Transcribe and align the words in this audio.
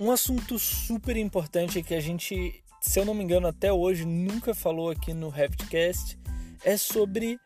um 0.00 0.10
assunto 0.10 0.58
super 0.58 1.14
importante 1.18 1.82
que 1.82 1.94
a 1.94 2.00
gente, 2.00 2.64
se 2.80 2.98
eu 2.98 3.04
não 3.04 3.12
me 3.12 3.22
engano, 3.22 3.46
até 3.46 3.70
hoje 3.70 4.06
nunca 4.06 4.54
falou 4.54 4.88
aqui 4.88 5.12
no 5.12 5.28
Revitcast 5.28 6.18
é 6.64 6.74
sobre 6.78 7.38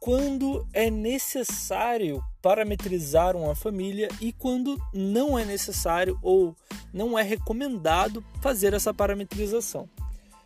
quando 0.00 0.64
é 0.72 0.90
necessário 0.90 2.22
parametrizar 2.40 3.36
uma 3.36 3.56
família 3.56 4.08
e 4.20 4.32
quando 4.32 4.80
não 4.94 5.36
é 5.36 5.44
necessário 5.44 6.16
ou 6.22 6.56
não 6.92 7.18
é 7.18 7.22
recomendado 7.24 8.24
fazer 8.40 8.74
essa 8.74 8.94
parametrização. 8.94 9.88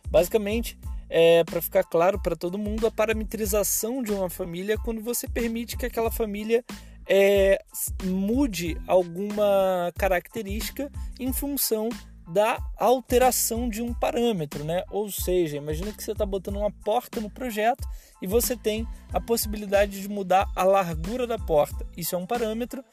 Basicamente, 0.09 0.75
é, 1.07 1.43
para 1.43 1.61
ficar 1.61 1.83
claro 1.83 2.19
para 2.19 2.35
todo 2.35 2.57
mundo, 2.57 2.87
a 2.87 2.91
parametrização 2.91 4.01
de 4.01 4.11
uma 4.11 4.27
família 4.27 4.73
é 4.73 4.77
quando 4.77 5.01
você 5.01 5.27
permite 5.27 5.77
que 5.77 5.85
aquela 5.85 6.09
família 6.09 6.65
é, 7.07 7.63
mude 8.03 8.77
alguma 8.87 9.91
característica 9.97 10.91
em 11.19 11.31
função 11.31 11.89
da 12.27 12.57
alteração 12.77 13.67
de 13.67 13.81
um 13.81 13.93
parâmetro, 13.93 14.63
né? 14.63 14.83
Ou 14.89 15.11
seja, 15.11 15.57
imagina 15.57 15.91
que 15.91 16.03
você 16.03 16.13
está 16.13 16.25
botando 16.25 16.57
uma 16.57 16.71
porta 16.71 17.19
no 17.19 17.29
projeto 17.29 17.87
e 18.21 18.27
você 18.27 18.55
tem 18.55 18.87
a 19.11 19.19
possibilidade 19.19 20.01
de 20.01 20.07
mudar 20.07 20.49
a 20.55 20.63
largura 20.63 21.27
da 21.27 21.37
porta. 21.37 21.85
Isso 21.97 22.15
é 22.15 22.17
um 22.17 22.25
parâmetro 22.25 22.83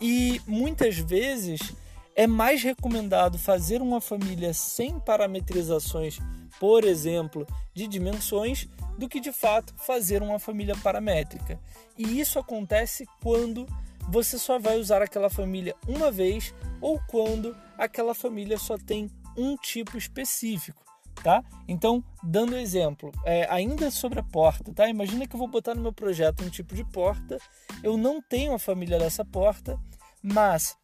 e 0.00 0.40
muitas 0.46 0.96
vezes 0.96 1.60
é 2.18 2.26
mais 2.26 2.64
recomendado 2.64 3.38
fazer 3.38 3.80
uma 3.80 4.00
família 4.00 4.52
sem 4.52 4.98
parametrizações, 4.98 6.18
por 6.58 6.82
exemplo, 6.82 7.46
de 7.72 7.86
dimensões, 7.86 8.66
do 8.98 9.08
que 9.08 9.20
de 9.20 9.30
fato 9.30 9.72
fazer 9.76 10.20
uma 10.20 10.40
família 10.40 10.76
paramétrica. 10.82 11.60
E 11.96 12.18
isso 12.18 12.36
acontece 12.36 13.06
quando 13.22 13.64
você 14.08 14.36
só 14.36 14.58
vai 14.58 14.80
usar 14.80 15.00
aquela 15.00 15.30
família 15.30 15.76
uma 15.86 16.10
vez 16.10 16.52
ou 16.80 17.00
quando 17.06 17.56
aquela 17.78 18.16
família 18.16 18.58
só 18.58 18.76
tem 18.76 19.08
um 19.36 19.56
tipo 19.56 19.96
específico, 19.96 20.82
tá? 21.22 21.44
Então, 21.68 22.02
dando 22.20 22.56
exemplo, 22.56 23.12
é, 23.24 23.46
ainda 23.48 23.92
sobre 23.92 24.18
a 24.18 24.24
porta, 24.24 24.72
tá? 24.74 24.88
Imagina 24.88 25.24
que 25.24 25.36
eu 25.36 25.38
vou 25.38 25.46
botar 25.46 25.76
no 25.76 25.82
meu 25.82 25.92
projeto 25.92 26.42
um 26.42 26.50
tipo 26.50 26.74
de 26.74 26.82
porta, 26.82 27.38
eu 27.80 27.96
não 27.96 28.20
tenho 28.20 28.54
a 28.54 28.58
família 28.58 28.98
dessa 28.98 29.24
porta, 29.24 29.78
mas 30.20 30.76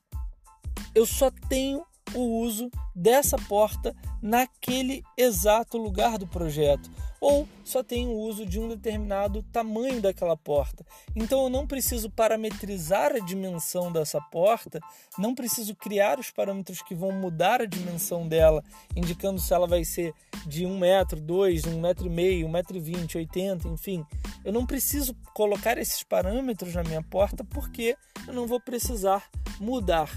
eu 0.94 1.06
só 1.06 1.30
tenho 1.48 1.84
o 2.14 2.20
uso 2.40 2.70
dessa 2.94 3.36
porta 3.36 3.94
naquele 4.22 5.02
exato 5.16 5.76
lugar 5.76 6.18
do 6.18 6.26
projeto 6.26 6.90
ou 7.24 7.48
só 7.64 7.82
tem 7.82 8.06
o 8.06 8.12
uso 8.12 8.44
de 8.44 8.60
um 8.60 8.68
determinado 8.68 9.42
tamanho 9.44 9.98
daquela 9.98 10.36
porta. 10.36 10.84
Então 11.16 11.44
eu 11.44 11.48
não 11.48 11.66
preciso 11.66 12.10
parametrizar 12.10 13.12
a 13.12 13.18
dimensão 13.18 13.90
dessa 13.90 14.20
porta, 14.20 14.78
não 15.16 15.34
preciso 15.34 15.74
criar 15.74 16.18
os 16.18 16.30
parâmetros 16.30 16.82
que 16.82 16.94
vão 16.94 17.12
mudar 17.12 17.62
a 17.62 17.66
dimensão 17.66 18.28
dela, 18.28 18.62
indicando 18.94 19.40
se 19.40 19.54
ela 19.54 19.66
vai 19.66 19.86
ser 19.86 20.12
de 20.46 20.66
1 20.66 20.78
metro, 20.78 21.18
2, 21.18 21.64
1 21.64 21.80
metro 21.80 22.06
e 22.06 22.10
meio, 22.10 22.46
1 22.46 22.50
metro 22.50 22.76
e 22.76 22.80
20, 22.80 23.16
80, 23.16 23.68
enfim. 23.68 24.04
Eu 24.44 24.52
não 24.52 24.66
preciso 24.66 25.16
colocar 25.32 25.78
esses 25.78 26.02
parâmetros 26.02 26.74
na 26.74 26.82
minha 26.82 27.02
porta 27.02 27.42
porque 27.42 27.96
eu 28.28 28.34
não 28.34 28.46
vou 28.46 28.60
precisar 28.60 29.30
mudar. 29.58 30.10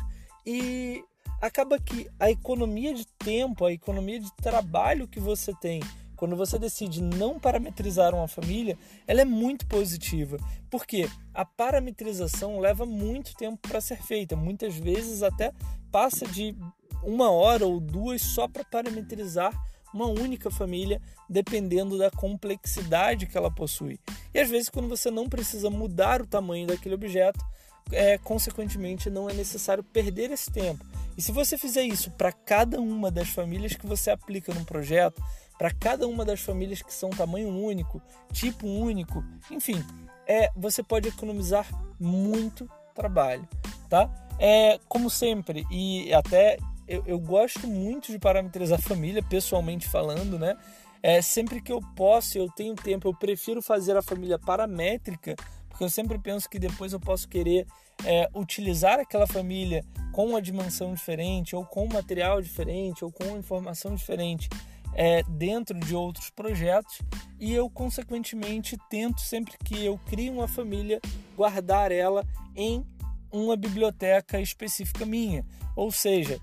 E 0.50 1.04
acaba 1.42 1.78
que 1.78 2.10
a 2.18 2.32
economia 2.32 2.94
de 2.94 3.06
tempo, 3.06 3.66
a 3.66 3.74
economia 3.74 4.18
de 4.18 4.34
trabalho 4.38 5.06
que 5.06 5.20
você 5.20 5.54
tem 5.54 5.82
quando 6.16 6.38
você 6.38 6.58
decide 6.58 7.04
não 7.04 7.38
parametrizar 7.38 8.16
uma 8.16 8.30
família, 8.30 8.78
ela 9.06 9.20
é 9.20 9.26
muito 9.26 9.68
positiva. 9.68 10.38
Porque 10.70 11.10
a 11.34 11.44
parametrização 11.44 12.62
leva 12.62 12.86
muito 12.86 13.36
tempo 13.36 13.60
para 13.68 13.82
ser 13.82 14.02
feita, 14.02 14.38
muitas 14.38 14.76
vezes 14.78 15.22
até 15.22 15.52
passa 15.92 16.26
de 16.26 16.56
uma 17.04 17.30
hora 17.30 17.68
ou 17.68 17.82
duas 17.82 18.22
só 18.22 18.48
para 18.48 18.64
parametrizar 18.64 19.52
uma 19.94 20.08
única 20.08 20.50
família, 20.50 21.02
dependendo 21.30 21.98
da 21.98 22.10
complexidade 22.10 23.28
que 23.28 23.38
ela 23.38 23.52
possui. 23.52 24.00
E 24.34 24.40
às 24.40 24.50
vezes, 24.50 24.70
quando 24.70 24.88
você 24.88 25.12
não 25.12 25.28
precisa 25.28 25.70
mudar 25.70 26.22
o 26.22 26.28
tamanho 26.28 26.68
daquele 26.68 26.96
objeto, 26.96 27.44
é, 27.92 28.18
consequentemente, 28.18 29.10
não 29.10 29.30
é 29.30 29.34
necessário 29.34 29.84
perder 29.84 30.32
esse 30.32 30.52
tempo. 30.52 30.86
E 31.18 31.22
se 31.22 31.32
você 31.32 31.58
fizer 31.58 31.84
isso 31.84 32.12
para 32.12 32.32
cada 32.32 32.80
uma 32.80 33.10
das 33.10 33.30
famílias 33.30 33.76
que 33.76 33.88
você 33.88 34.12
aplica 34.12 34.54
num 34.54 34.64
projeto, 34.64 35.22
para 35.58 35.74
cada 35.74 36.08
uma 36.08 36.24
das 36.24 36.40
famílias 36.40 36.82
que 36.82 36.94
são 36.94 37.10
tamanho 37.10 37.50
único, 37.50 38.02
tipo 38.32 38.68
único, 38.68 39.24
enfim, 39.50 39.84
é, 40.28 40.52
você 40.56 40.84
pode 40.84 41.08
economizar 41.08 41.68
muito 42.00 42.70
trabalho, 42.94 43.48
tá? 43.90 44.10
É, 44.40 44.80
como 44.88 45.10
sempre, 45.10 45.66
e 45.72 46.14
até 46.14 46.58
eu, 46.88 47.04
eu 47.08 47.20
gosto 47.20 47.68
muito 47.68 48.12
de 48.12 48.20
parametrizar 48.20 48.78
a 48.78 48.82
família, 48.82 49.24
pessoalmente 49.24 49.90
falando, 49.90 50.38
né? 50.38 50.56
É, 51.02 51.22
sempre 51.22 51.62
que 51.62 51.72
eu 51.72 51.80
posso, 51.96 52.38
eu 52.38 52.50
tenho 52.50 52.76
tempo, 52.76 53.08
eu 53.08 53.14
prefiro 53.14 53.62
fazer 53.62 53.96
a 53.98 54.02
família 54.02 54.38
paramétrica, 54.38 55.36
porque 55.78 55.84
eu 55.84 55.90
sempre 55.92 56.18
penso 56.18 56.50
que 56.50 56.58
depois 56.58 56.92
eu 56.92 57.00
posso 57.00 57.30
querer 57.30 57.68
é, 58.04 58.28
utilizar 58.34 59.00
aquela 59.00 59.28
família 59.28 59.86
com 60.12 60.26
uma 60.26 60.42
dimensão 60.42 60.92
diferente, 60.92 61.56
ou 61.56 61.64
com 61.64 61.86
material 61.86 62.42
diferente, 62.42 63.06
ou 63.06 63.12
com 63.12 63.38
informação 63.38 63.94
diferente 63.94 64.50
é, 64.96 65.22
dentro 65.30 65.80
de 65.80 65.96
outros 65.96 66.32
projetos 66.32 67.00
e 67.40 67.54
eu, 67.54 67.70
consequentemente, 67.70 68.76
tento 68.90 69.22
sempre 69.22 69.56
que 69.64 69.86
eu 69.86 70.00
crio 70.00 70.34
uma 70.34 70.48
família 70.48 71.00
guardar 71.36 71.92
ela 71.92 72.26
em 72.56 72.84
uma 73.32 73.56
biblioteca 73.56 74.42
específica 74.42 75.06
minha. 75.06 75.46
Ou 75.76 75.92
seja, 75.92 76.40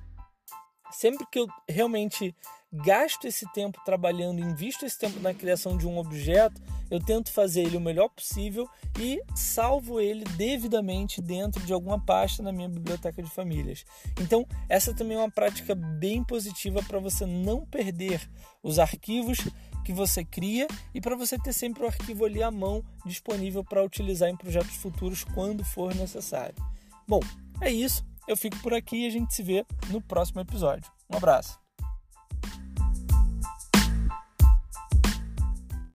sempre 0.94 1.26
que 1.30 1.38
eu 1.38 1.46
realmente 1.68 2.34
gasto 2.72 3.26
esse 3.26 3.46
tempo 3.52 3.80
trabalhando, 3.84 4.40
invisto 4.40 4.84
esse 4.84 4.98
tempo 4.98 5.20
na 5.20 5.32
criação 5.32 5.76
de 5.76 5.86
um 5.86 5.96
objeto, 5.98 6.60
eu 6.90 6.98
tento 6.98 7.30
fazer 7.30 7.62
ele 7.62 7.76
o 7.76 7.80
melhor 7.80 8.08
possível 8.08 8.68
e 8.98 9.22
salvo 9.34 10.00
ele 10.00 10.24
devidamente 10.36 11.22
dentro 11.22 11.64
de 11.64 11.72
alguma 11.72 12.00
pasta 12.04 12.42
na 12.42 12.52
minha 12.52 12.68
biblioteca 12.68 13.22
de 13.22 13.30
famílias. 13.30 13.84
Então, 14.20 14.46
essa 14.68 14.92
também 14.92 15.16
é 15.16 15.20
uma 15.20 15.30
prática 15.30 15.74
bem 15.74 16.24
positiva 16.24 16.82
para 16.82 16.98
você 16.98 17.24
não 17.24 17.64
perder 17.64 18.28
os 18.62 18.78
arquivos 18.78 19.38
que 19.84 19.92
você 19.92 20.24
cria 20.24 20.66
e 20.92 21.00
para 21.00 21.14
você 21.14 21.38
ter 21.38 21.52
sempre 21.52 21.84
o 21.84 21.86
arquivo 21.86 22.24
ali 22.24 22.42
à 22.42 22.50
mão 22.50 22.82
disponível 23.04 23.62
para 23.62 23.84
utilizar 23.84 24.28
em 24.28 24.36
projetos 24.36 24.76
futuros 24.76 25.22
quando 25.22 25.64
for 25.64 25.94
necessário. 25.94 26.56
Bom, 27.06 27.20
é 27.60 27.70
isso. 27.70 28.04
Eu 28.26 28.36
fico 28.36 28.58
por 28.60 28.72
aqui 28.72 29.04
e 29.04 29.06
a 29.06 29.10
gente 29.10 29.34
se 29.34 29.42
vê 29.42 29.64
no 29.90 30.00
próximo 30.00 30.40
episódio. 30.40 30.90
Um 31.10 31.16
abraço. 31.16 31.63